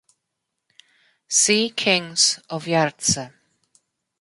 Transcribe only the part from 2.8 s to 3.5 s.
rtse.